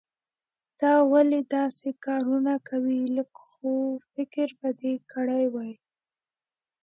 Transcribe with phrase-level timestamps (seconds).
[0.81, 3.71] دا ولې داسې کارونه کوې؟ لږ خو
[4.13, 5.69] فکر به دې کړای وو.